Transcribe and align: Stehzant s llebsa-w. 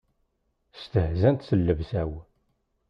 Stehzant 0.81 1.45
s 1.47 1.49
llebsa-w. 1.57 2.13